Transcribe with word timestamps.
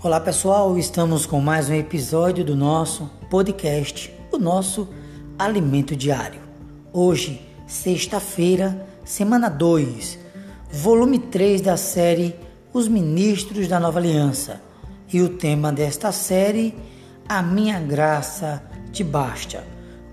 Olá 0.00 0.20
pessoal, 0.20 0.78
estamos 0.78 1.26
com 1.26 1.40
mais 1.40 1.68
um 1.68 1.74
episódio 1.74 2.44
do 2.44 2.54
nosso 2.54 3.10
podcast, 3.28 4.14
o 4.30 4.38
nosso 4.38 4.88
Alimento 5.36 5.96
Diário. 5.96 6.40
Hoje, 6.92 7.44
sexta-feira, 7.66 8.86
semana 9.04 9.48
2, 9.48 10.16
volume 10.70 11.18
3 11.18 11.62
da 11.62 11.76
série 11.76 12.36
Os 12.72 12.86
Ministros 12.86 13.66
da 13.66 13.80
Nova 13.80 13.98
Aliança. 13.98 14.60
E 15.12 15.20
o 15.20 15.30
tema 15.30 15.72
desta 15.72 16.12
série, 16.12 16.76
A 17.28 17.42
Minha 17.42 17.80
Graça 17.80 18.62
Te 18.92 19.02
Basta, 19.02 19.64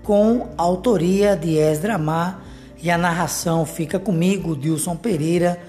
com 0.02 0.48
a 0.58 0.62
autoria 0.62 1.36
de 1.36 1.58
Esdra 1.58 1.94
Amar 1.94 2.42
e 2.82 2.90
a 2.90 2.98
narração 2.98 3.64
fica 3.64 4.00
comigo, 4.00 4.56
Dilson 4.56 4.96
Pereira, 4.96 5.60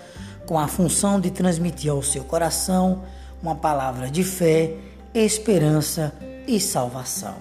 com 0.47 0.57
a 0.57 0.67
função 0.67 1.19
de 1.19 1.29
transmitir 1.29 1.91
ao 1.91 2.01
seu 2.01 2.23
coração 2.23 3.03
uma 3.41 3.55
palavra 3.55 4.09
de 4.09 4.23
fé, 4.23 4.73
esperança 5.13 6.13
e 6.47 6.59
salvação. 6.59 7.35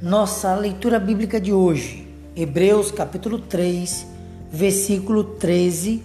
Nossa 0.00 0.54
leitura 0.54 0.98
bíblica 0.98 1.40
de 1.40 1.52
hoje, 1.52 2.08
Hebreus 2.34 2.90
capítulo 2.90 3.38
3, 3.38 4.06
versículo 4.50 5.24
13 5.24 6.02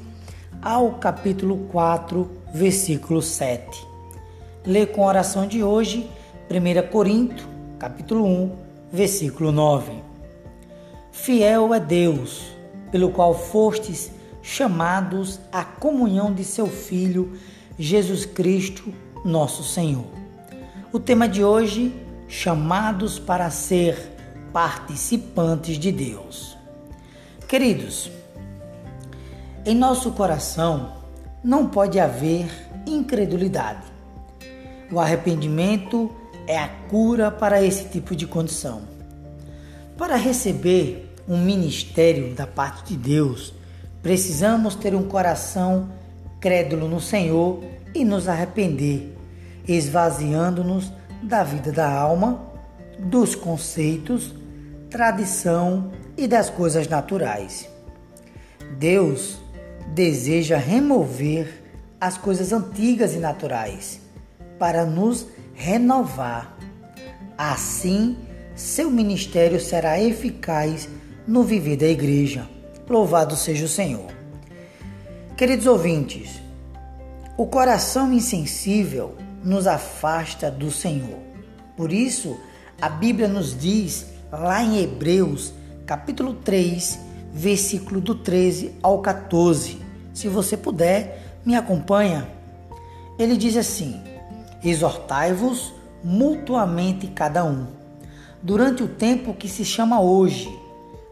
ao 0.62 0.94
capítulo 0.94 1.58
4, 1.72 2.30
versículo 2.54 3.22
7. 3.22 3.88
Lê 4.66 4.86
com 4.86 5.04
a 5.04 5.08
oração 5.08 5.48
de 5.48 5.64
hoje, 5.64 6.10
1 6.50 6.92
Corinto, 6.92 7.48
capítulo 7.78 8.26
1, 8.26 8.52
versículo 8.92 9.52
9. 9.52 9.94
Fiel 11.12 11.74
é 11.74 11.80
Deus, 11.80 12.46
pelo 12.92 13.12
qual 13.12 13.34
fostes 13.34 14.12
chamados 14.42 15.40
à 15.52 15.64
comunhão 15.64 16.34
de 16.34 16.44
seu 16.44 16.68
Filho 16.68 17.38
Jesus 17.80 18.26
Cristo, 18.26 18.94
nosso 19.24 19.64
Senhor. 19.64 20.08
O 20.92 21.00
tema 21.00 21.30
de 21.30 21.46
hoje, 21.46 21.96
chamados 22.28 23.18
para 23.18 23.50
ser 23.50 23.96
participantes 24.52 25.80
de 25.80 25.90
Deus. 25.90 26.58
Queridos, 27.48 28.12
em 29.66 29.74
nosso 29.74 30.12
coração 30.12 30.98
não 31.42 31.70
pode 31.70 32.02
haver 32.02 32.52
incredulidade. 32.86 33.88
O 34.92 35.00
arrependimento 35.00 36.14
é 36.48 36.58
a 36.60 36.68
cura 36.90 37.32
para 37.32 37.64
esse 37.64 37.86
tipo 37.86 38.14
de 38.14 38.28
condição. 38.28 38.82
Para 39.98 40.18
receber 40.18 41.16
um 41.26 41.38
ministério 41.38 42.36
da 42.36 42.46
parte 42.46 42.94
de 42.94 42.98
Deus, 42.98 43.54
precisamos 44.04 44.76
ter 44.76 44.94
um 44.94 45.04
coração 45.04 45.88
crédulo 46.40 46.88
no 46.88 47.00
Senhor 47.00 47.64
e 47.94 48.06
nos 48.06 48.28
arrepender, 48.28 49.16
esvaziando-nos 49.68 50.92
da 51.22 51.44
vida 51.44 51.72
da 51.72 51.90
alma, 51.90 52.42
dos 52.98 53.36
conceitos, 53.36 54.34
tradição 54.90 55.92
e 56.18 56.28
das 56.28 56.50
coisas 56.50 56.88
naturais. 56.88 57.70
Deus 58.78 59.40
deseja 59.94 60.58
remover 60.58 61.64
as 62.00 62.18
coisas 62.18 62.54
antigas 62.54 63.14
e 63.14 63.18
naturais 63.18 64.00
para 64.58 64.86
nos 64.86 65.28
renovar. 65.54 66.58
Assim, 67.38 68.18
seu 68.56 68.90
ministério 68.92 69.60
será 69.60 70.00
eficaz 70.00 70.88
no 71.28 71.44
viver 71.44 71.78
da 71.78 71.88
igreja. 71.88 72.48
Louvado 72.88 73.36
seja 73.36 73.66
o 73.66 73.70
Senhor. 73.70 74.19
Queridos 75.40 75.68
ouvintes, 75.68 76.42
o 77.38 77.48
coração 77.48 78.12
insensível 78.12 79.16
nos 79.42 79.68
afasta 79.68 80.52
do 80.52 80.70
Senhor. 80.70 81.18
Por 81.78 81.94
isso, 81.94 82.38
a 82.82 82.90
Bíblia 82.90 83.26
nos 83.26 83.58
diz 83.58 84.08
lá 84.30 84.62
em 84.62 84.84
Hebreus, 84.84 85.54
capítulo 85.86 86.34
3, 86.34 87.00
versículo 87.34 88.02
do 88.02 88.16
13 88.16 88.76
ao 88.84 89.02
14. 89.02 89.78
Se 90.14 90.28
você 90.28 90.58
puder, 90.58 91.40
me 91.46 91.56
acompanha. 91.56 92.28
Ele 93.18 93.38
diz 93.38 93.56
assim: 93.56 93.98
Exortai-vos 94.62 95.74
mutuamente 96.04 97.08
cada 97.08 97.46
um, 97.46 97.66
durante 98.44 98.84
o 98.84 98.90
tempo 98.90 99.34
que 99.34 99.48
se 99.48 99.64
chama 99.64 100.02
hoje, 100.02 100.54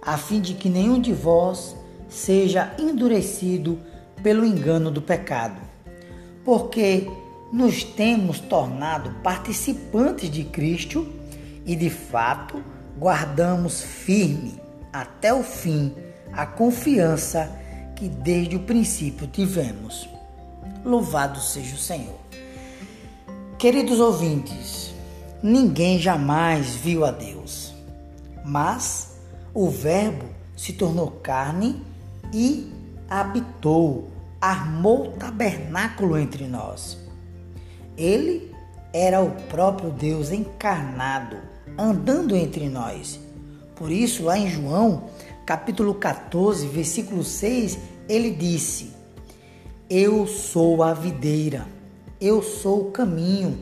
a 0.01 0.17
fim 0.17 0.41
de 0.41 0.53
que 0.53 0.67
nenhum 0.67 0.99
de 0.99 1.13
vós 1.13 1.77
seja 2.09 2.73
endurecido 2.77 3.79
pelo 4.27 4.45
engano 4.45 4.91
do 4.91 5.01
pecado, 5.01 5.61
porque 6.43 7.09
nos 7.49 7.81
temos 7.81 8.41
tornado 8.41 9.09
participantes 9.23 10.29
de 10.29 10.43
Cristo 10.43 11.07
e 11.65 11.77
de 11.77 11.89
fato 11.89 12.61
guardamos 12.99 13.81
firme 13.81 14.59
até 14.91 15.33
o 15.33 15.43
fim 15.43 15.95
a 16.33 16.45
confiança 16.45 17.49
que 17.95 18.09
desde 18.09 18.57
o 18.57 18.63
princípio 18.63 19.27
tivemos. 19.27 20.09
Louvado 20.83 21.39
seja 21.39 21.75
o 21.75 21.79
Senhor. 21.79 22.19
Queridos 23.57 24.01
ouvintes, 24.01 24.93
ninguém 25.41 25.99
jamais 25.99 26.75
viu 26.75 27.05
a 27.05 27.11
Deus, 27.11 27.73
mas 28.43 29.15
o 29.53 29.69
Verbo 29.69 30.25
se 30.53 30.73
tornou 30.73 31.11
carne 31.11 31.81
e 32.33 32.73
habitou, 33.09 34.16
armou 34.41 35.11
tabernáculo 35.13 36.17
entre 36.17 36.47
nós. 36.47 36.97
Ele 37.97 38.53
era 38.93 39.21
o 39.21 39.31
próprio 39.31 39.91
Deus 39.91 40.31
encarnado, 40.31 41.37
andando 41.77 42.35
entre 42.35 42.69
nós. 42.69 43.19
Por 43.75 43.91
isso, 43.91 44.23
lá 44.23 44.37
em 44.37 44.49
João, 44.49 45.09
capítulo 45.45 45.93
14, 45.93 46.67
versículo 46.67 47.23
6, 47.23 47.77
ele 48.07 48.31
disse: 48.31 48.93
Eu 49.89 50.25
sou 50.27 50.81
a 50.83 50.93
videira, 50.93 51.67
eu 52.19 52.41
sou 52.41 52.87
o 52.87 52.91
caminho, 52.91 53.57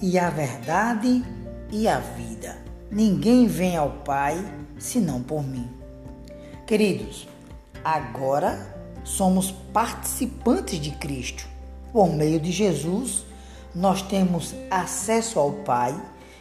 e 0.00 0.18
a 0.18 0.30
verdade 0.30 1.22
e 1.70 1.86
a 1.86 1.98
vida. 1.98 2.56
Ninguém 2.90 3.46
vem 3.46 3.76
ao 3.76 3.90
Pai 3.90 4.42
senão 4.78 5.22
por 5.22 5.42
mim. 5.42 5.68
Queridos, 6.66 7.28
agora 7.84 8.71
somos 9.04 9.50
participantes 9.72 10.78
de 10.80 10.90
Cristo. 10.92 11.46
Por 11.92 12.08
meio 12.08 12.40
de 12.40 12.50
Jesus, 12.50 13.24
nós 13.74 14.02
temos 14.02 14.54
acesso 14.70 15.38
ao 15.38 15.52
Pai 15.52 16.00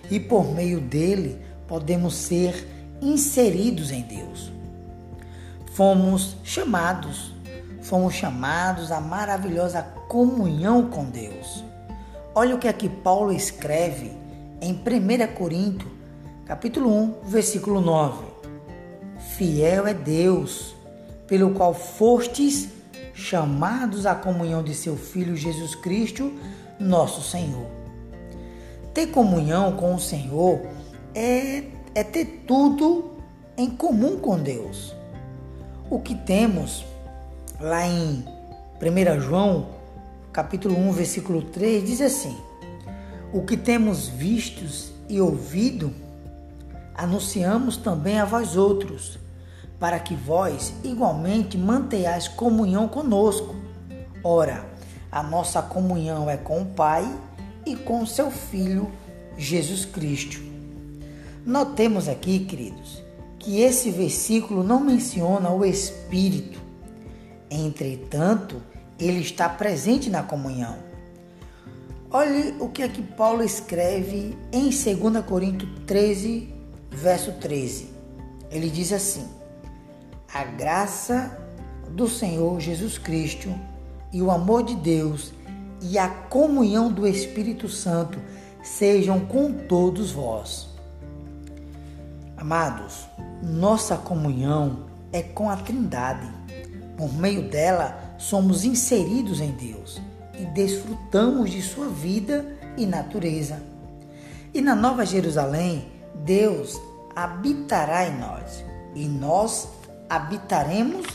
e 0.10 0.20
por 0.20 0.54
meio 0.54 0.80
dele 0.80 1.40
podemos 1.68 2.16
ser 2.16 2.68
inseridos 3.02 3.92
em 3.92 4.02
Deus. 4.02 4.52
Fomos 5.74 6.36
chamados, 6.44 7.34
fomos 7.82 8.14
chamados 8.14 8.92
à 8.92 9.00
maravilhosa 9.00 9.82
comunhão 10.08 10.90
com 10.90 11.06
Deus. 11.06 11.64
Olha 12.36 12.56
o 12.56 12.60
que 12.60 12.68
aqui 12.68 12.90
Paulo 12.90 13.32
escreve 13.32 14.12
em 14.62 14.74
1 14.74 15.34
Corinto, 15.34 15.88
capítulo 16.46 16.94
1, 16.94 17.16
versículo 17.24 17.82
9. 17.82 18.26
Fiel 19.36 19.88
é 19.88 19.94
Deus, 19.94 20.76
pelo 21.32 21.52
qual 21.52 21.74
fostes 21.74 22.68
chamados 23.14 24.06
à 24.06 24.14
comunhão 24.14 24.62
de 24.62 24.76
seu 24.76 24.98
Filho 24.98 25.34
Jesus 25.34 25.76
Cristo, 25.76 26.30
nosso 26.78 27.22
Senhor. 27.22 27.68
Ter 28.94 29.08
comunhão 29.08 29.78
com 29.78 29.96
o 29.96 30.00
Senhor 30.00 30.60
é, 31.16 31.64
é 31.96 32.04
ter 32.04 32.44
tudo 32.46 33.12
em 33.58 33.70
comum 33.70 34.20
com 34.20 34.38
Deus. 34.38 34.94
O 35.90 36.02
que 36.02 36.16
temos 36.16 36.84
lá 37.62 37.88
em 37.88 38.26
1 38.82 39.22
João, 39.22 39.70
capítulo 40.34 40.78
1, 40.78 40.92
versículo 40.92 41.44
3, 41.44 41.86
diz 41.86 42.02
assim: 42.02 42.36
O 43.32 43.44
que 43.44 43.56
temos 43.56 44.10
vistos 44.10 44.92
e 45.08 45.22
ouvido, 45.22 45.94
anunciamos 46.94 47.78
também 47.78 48.20
a 48.20 48.26
vós 48.26 48.58
outros 48.58 49.18
para 49.82 50.00
que 50.00 50.14
vós 50.14 50.76
igualmente 50.84 51.58
mantenhais 51.58 52.28
comunhão 52.28 52.88
conosco. 52.88 53.56
Ora, 54.24 54.70
a 55.12 55.24
nossa 55.24 55.60
comunhão 55.60 56.30
é 56.30 56.38
com 56.38 56.62
o 56.62 56.66
Pai 56.68 57.04
e 57.66 57.76
com 57.76 58.06
seu 58.06 58.30
Filho 58.30 58.92
Jesus 59.36 59.84
Cristo. 59.84 60.40
Notemos 61.44 62.08
aqui, 62.08 62.42
queridos, 62.42 63.02
que 63.40 63.62
esse 63.62 63.90
versículo 63.90 64.64
não 64.64 64.80
menciona 64.80 65.50
o 65.50 65.66
Espírito. 65.66 66.60
Entretanto, 67.50 68.62
ele 69.00 69.22
está 69.22 69.50
presente 69.50 70.12
na 70.12 70.22
comunhão. 70.22 70.76
Olhe 72.12 72.54
o 72.60 72.70
que 72.70 72.84
aqui 72.84 73.02
Paulo 73.02 73.42
escreve 73.42 74.38
em 74.52 74.70
2 74.70 75.26
Coríntios 75.26 75.72
13, 75.88 76.54
verso 76.92 77.32
13. 77.40 77.90
Ele 78.52 78.70
diz 78.70 78.94
assim: 78.94 79.41
a 80.34 80.46
graça 80.46 81.38
do 81.90 82.08
Senhor 82.08 82.60
Jesus 82.60 82.98
Cristo 82.98 83.54
e 84.14 84.22
o 84.22 84.32
amor 84.32 84.64
de 84.64 84.76
Deus 84.76 85.34
e 85.82 85.98
a 85.98 86.08
comunhão 86.08 86.92
do 86.92 87.06
Espírito 87.06 87.68
Santo 87.68 88.18
sejam 88.64 89.20
com 89.20 89.52
todos 89.52 90.12
vós. 90.12 90.70
Amados, 92.38 93.06
nossa 93.44 93.98
comunhão 93.98 94.86
é 95.12 95.22
com 95.22 95.50
a 95.50 95.58
Trindade. 95.58 96.32
Por 96.98 97.14
meio 97.14 97.50
dela, 97.50 98.16
somos 98.18 98.64
inseridos 98.64 99.42
em 99.42 99.52
Deus 99.52 100.02
e 100.40 100.46
desfrutamos 100.46 101.52
de 101.52 101.62
sua 101.62 101.90
vida 101.90 102.46
e 102.78 102.86
natureza. 102.86 103.62
E 104.54 104.62
na 104.62 104.76
Nova 104.76 105.06
Jerusalém, 105.06 105.92
Deus 106.24 106.80
habitará 107.16 108.08
em 108.08 108.18
nós 108.18 108.64
e 108.96 109.08
nós 109.08 109.68
habitaremos 110.12 111.08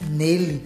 nele. 0.00 0.62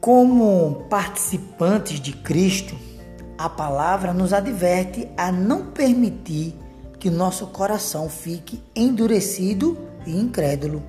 Como 0.00 0.86
participantes 0.90 2.00
de 2.00 2.12
Cristo, 2.12 2.76
a 3.38 3.48
palavra 3.48 4.12
nos 4.12 4.32
adverte 4.32 5.08
a 5.16 5.30
não 5.30 5.66
permitir 5.66 6.56
que 6.98 7.08
nosso 7.08 7.46
coração 7.46 8.08
fique 8.08 8.60
endurecido 8.74 9.78
e 10.04 10.18
incrédulo. 10.18 10.82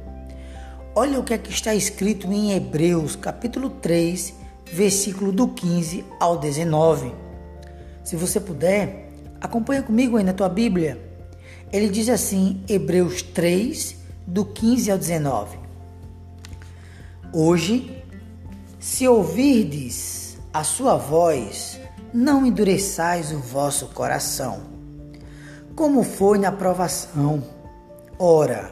Olha 0.96 1.20
o 1.20 1.24
que 1.24 1.36
aqui 1.36 1.52
está 1.52 1.76
escrito 1.76 2.26
em 2.34 2.54
Hebreus, 2.54 3.16
capítulo 3.16 3.70
3, 3.70 4.34
versículo 4.74 5.32
do 5.32 5.50
15 5.50 6.04
ao 6.20 6.40
19. 6.40 7.14
Se 8.04 8.16
você 8.16 8.40
puder, 8.40 9.12
acompanha 9.40 9.84
comigo 9.84 10.18
aí 10.18 10.24
na 10.24 10.34
tua 10.34 10.50
Bíblia. 10.50 11.00
Ele 11.72 11.90
diz 11.90 12.10
assim, 12.10 12.64
Hebreus 12.68 13.22
3, 13.22 14.05
do 14.26 14.46
15 14.46 14.92
ao 14.92 14.98
19. 14.98 15.58
Hoje 17.34 18.04
se 18.86 19.08
ouvirdes 19.08 20.38
a 20.54 20.64
sua 20.64 20.96
voz, 20.96 21.80
não 22.14 22.46
endureçais 22.46 23.32
o 23.32 23.40
vosso 23.40 23.88
coração. 23.88 24.62
Como 25.76 26.04
foi 26.04 26.38
na 26.38 26.52
provação? 26.52 27.44
Ora, 28.20 28.72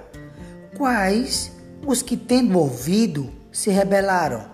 quais 0.77 1.51
os 1.83 2.03
que 2.03 2.15
tendo 2.15 2.59
ouvido 2.59 3.31
se 3.51 3.71
rebelaram? 3.71 4.45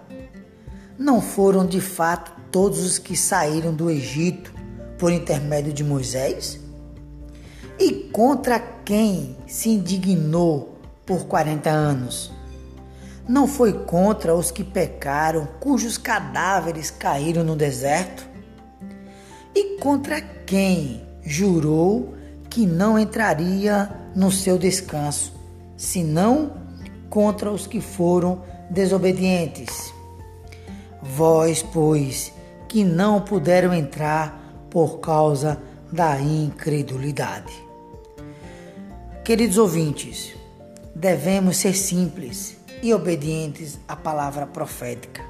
Não 0.98 1.22
foram 1.22 1.66
de 1.66 1.82
fato 1.82 2.32
todos 2.50 2.80
os 2.80 2.98
que 2.98 3.18
saíram 3.18 3.74
do 3.74 3.90
Egito 3.90 4.54
por 4.98 5.12
intermédio 5.12 5.74
de 5.74 5.84
Moisés? 5.84 6.58
E 7.78 7.92
contra 8.14 8.60
quem 8.60 9.36
se 9.46 9.72
indignou 9.72 10.79
por 11.10 11.26
quarenta 11.26 11.70
anos? 11.70 12.32
não 13.30 13.48
foi 13.48 13.74
contra 13.74 14.36
os 14.36 14.50
que 14.50 14.64
pecaram, 14.64 15.48
cujos 15.60 16.00
cadáveres 16.00 16.90
caíram 16.90 17.44
no 17.44 17.56
deserto? 17.56 18.28
E 19.54 19.78
contra 19.78 20.20
quem 20.20 21.04
jurou 21.22 22.16
que 22.50 22.66
não 22.66 22.98
entraria 22.98 23.88
no 24.16 24.32
seu 24.32 24.58
descanso, 24.58 25.32
senão 25.78 26.54
contra 27.08 27.52
os 27.52 27.68
que 27.68 27.80
foram 27.80 28.42
desobedientes? 28.68 29.94
Vós, 31.00 31.62
pois, 31.62 32.34
que 32.68 32.84
não 32.84 33.22
puderam 33.22 33.76
entrar 33.76 34.42
por 34.72 35.00
causa 35.00 35.62
da 35.92 36.20
incredulidade. 36.20 37.54
Queridos 39.24 39.60
ouvintes, 39.60 40.39
devemos 41.00 41.56
ser 41.56 41.74
simples 41.74 42.58
e 42.84 42.94
obedientes 42.94 43.80
à 43.88 43.96
palavra 43.96 44.46
profética. 44.46 45.24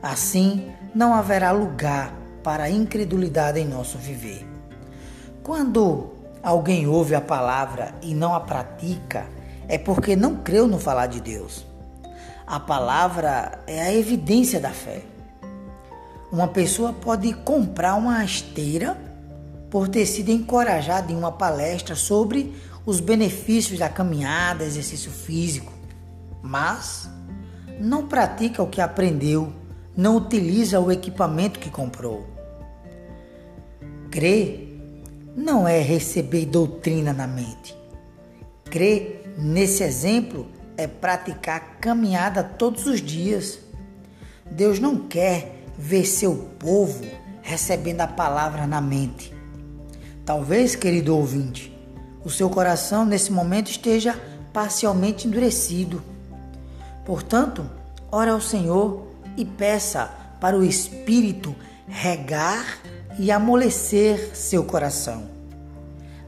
Assim, 0.00 0.72
não 0.94 1.12
haverá 1.12 1.50
lugar 1.50 2.14
para 2.42 2.70
incredulidade 2.70 3.58
em 3.58 3.66
nosso 3.66 3.98
viver. 3.98 4.46
Quando 5.42 6.12
alguém 6.40 6.86
ouve 6.86 7.16
a 7.16 7.20
palavra 7.20 7.92
e 8.00 8.14
não 8.14 8.32
a 8.32 8.40
pratica, 8.40 9.26
é 9.68 9.76
porque 9.76 10.14
não 10.14 10.36
creu 10.36 10.68
no 10.68 10.78
falar 10.78 11.08
de 11.08 11.20
Deus. 11.20 11.66
A 12.46 12.60
palavra 12.60 13.60
é 13.66 13.82
a 13.82 13.92
evidência 13.92 14.60
da 14.60 14.70
fé. 14.70 15.02
Uma 16.30 16.46
pessoa 16.46 16.92
pode 16.92 17.32
comprar 17.32 17.96
uma 17.96 18.24
esteira 18.24 18.96
por 19.68 19.88
ter 19.88 20.06
sido 20.06 20.30
encorajada 20.30 21.10
em 21.10 21.16
uma 21.16 21.32
palestra 21.32 21.96
sobre 21.96 22.54
os 22.84 23.00
benefícios 23.00 23.78
da 23.78 23.88
caminhada, 23.88 24.64
exercício 24.64 25.10
físico 25.10 25.72
mas 26.42 27.08
não 27.78 28.08
pratica 28.08 28.62
o 28.62 28.66
que 28.66 28.80
aprendeu, 28.80 29.52
não 29.96 30.16
utiliza 30.16 30.80
o 30.80 30.90
equipamento 30.90 31.60
que 31.60 31.70
comprou. 31.70 32.26
Crer 34.10 34.68
não 35.36 35.66
é 35.66 35.80
receber 35.80 36.46
doutrina 36.46 37.12
na 37.12 37.26
mente. 37.26 37.74
Crer 38.64 39.34
nesse 39.38 39.82
exemplo 39.82 40.46
é 40.76 40.86
praticar 40.86 41.78
caminhada 41.80 42.42
todos 42.42 42.86
os 42.86 43.00
dias. 43.00 43.58
Deus 44.50 44.80
não 44.80 44.96
quer 44.96 45.64
ver 45.78 46.04
seu 46.04 46.34
povo 46.58 47.04
recebendo 47.40 48.00
a 48.02 48.06
palavra 48.06 48.66
na 48.66 48.80
mente. 48.80 49.32
Talvez, 50.24 50.76
querido 50.76 51.16
ouvinte, 51.16 51.71
o 52.24 52.30
seu 52.30 52.48
coração 52.48 53.04
nesse 53.04 53.32
momento 53.32 53.70
esteja 53.70 54.18
parcialmente 54.52 55.26
endurecido. 55.26 56.02
Portanto, 57.04 57.64
ore 58.10 58.30
ao 58.30 58.40
Senhor 58.40 59.08
e 59.36 59.44
peça 59.44 60.10
para 60.40 60.56
o 60.56 60.64
Espírito 60.64 61.54
regar 61.88 62.78
e 63.18 63.30
amolecer 63.30 64.36
seu 64.36 64.64
coração. 64.64 65.24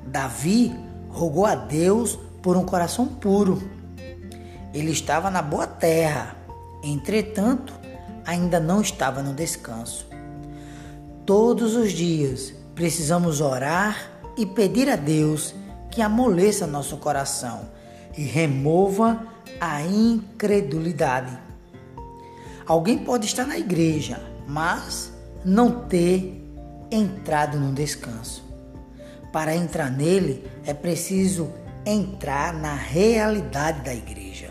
Davi 0.07 0.75
rogou 1.09 1.47
a 1.47 1.55
Deus 1.55 2.19
por 2.43 2.57
um 2.57 2.65
coração 2.65 3.07
puro. 3.07 3.63
Ele 4.73 4.91
estava 4.91 5.31
na 5.31 5.41
boa 5.41 5.67
terra, 5.67 6.37
entretanto, 6.83 7.73
ainda 8.27 8.59
não 8.59 8.81
estava 8.81 9.23
no 9.23 9.33
descanso. 9.33 10.07
Todos 11.25 11.75
os 11.75 11.93
dias 11.93 12.53
precisamos 12.75 13.41
orar 13.41 14.11
e 14.37 14.45
pedir 14.45 14.91
a 14.91 14.97
Deus 14.97 15.55
que 15.95 16.03
amoleça 16.03 16.67
nosso 16.67 16.97
coração 16.97 17.69
e 18.19 18.25
remova 18.25 19.29
a 19.61 19.81
incredulidade. 19.83 21.39
Alguém 22.67 22.99
pode 22.99 23.27
estar 23.27 23.47
na 23.47 23.57
igreja, 23.57 24.21
mas 24.49 25.13
não 25.45 25.87
ter 25.87 26.45
entrado 26.91 27.61
no 27.61 27.73
descanso. 27.73 28.45
Para 29.33 29.55
entrar 29.55 29.89
nele 29.89 30.51
é 30.67 30.75
preciso 30.75 31.53
entrar 31.87 32.53
na 32.53 32.75
realidade 32.75 33.83
da 33.83 33.95
igreja. 33.95 34.51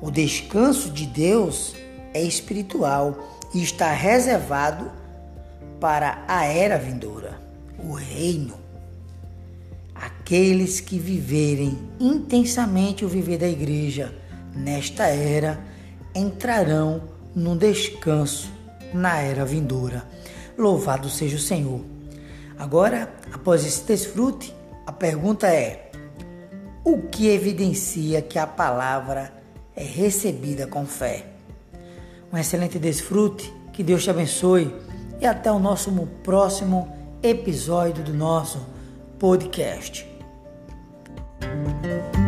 O 0.00 0.12
descanso 0.12 0.90
de 0.90 1.06
Deus 1.06 1.74
é 2.14 2.22
espiritual 2.22 3.16
e 3.52 3.62
está 3.62 3.90
reservado 3.90 4.92
para 5.80 6.24
a 6.28 6.44
era 6.44 6.78
vindoura, 6.78 7.40
o 7.78 7.92
reino 7.92 8.65
aqueles 10.26 10.80
que 10.80 10.98
viverem 10.98 11.78
intensamente 12.00 13.04
o 13.04 13.08
viver 13.08 13.38
da 13.38 13.46
igreja 13.46 14.12
nesta 14.52 15.06
era 15.06 15.64
entrarão 16.12 17.00
num 17.32 17.56
descanso 17.56 18.50
na 18.92 19.20
era 19.20 19.44
vindoura. 19.44 20.04
Louvado 20.58 21.08
seja 21.08 21.36
o 21.36 21.38
Senhor. 21.38 21.80
Agora, 22.58 23.08
após 23.32 23.64
esse 23.64 23.84
desfrute, 23.84 24.52
a 24.84 24.90
pergunta 24.90 25.46
é: 25.46 25.92
o 26.82 27.02
que 27.02 27.28
evidencia 27.28 28.20
que 28.20 28.36
a 28.36 28.48
palavra 28.48 29.32
é 29.76 29.84
recebida 29.84 30.66
com 30.66 30.84
fé? 30.84 31.24
Um 32.32 32.36
excelente 32.36 32.80
desfrute, 32.80 33.54
que 33.72 33.84
Deus 33.84 34.02
te 34.02 34.10
abençoe 34.10 34.74
e 35.20 35.24
até 35.24 35.52
o 35.52 35.60
nosso 35.60 35.92
próximo 36.24 36.92
episódio 37.22 38.02
do 38.02 38.12
nosso 38.12 38.66
podcast. 39.20 40.15
Thank 41.86 42.16
you. 42.16 42.25